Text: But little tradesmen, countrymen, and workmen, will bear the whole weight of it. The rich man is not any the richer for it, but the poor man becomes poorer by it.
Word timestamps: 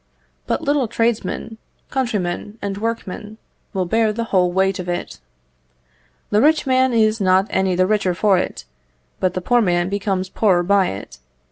But 0.47 0.63
little 0.63 0.87
tradesmen, 0.87 1.59
countrymen, 1.91 2.57
and 2.59 2.75
workmen, 2.79 3.37
will 3.71 3.85
bear 3.85 4.11
the 4.11 4.23
whole 4.23 4.51
weight 4.51 4.79
of 4.79 4.89
it. 4.89 5.19
The 6.31 6.41
rich 6.41 6.65
man 6.65 6.91
is 6.91 7.21
not 7.21 7.45
any 7.51 7.75
the 7.75 7.85
richer 7.85 8.15
for 8.15 8.39
it, 8.39 8.65
but 9.19 9.35
the 9.35 9.41
poor 9.41 9.61
man 9.61 9.89
becomes 9.89 10.27
poorer 10.27 10.63
by 10.63 10.87
it. 10.87 11.19